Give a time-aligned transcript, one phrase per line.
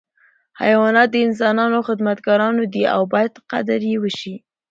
[0.61, 4.35] حیوانات د انسانانو خدمتګاران دي او باید قدر یې وشي.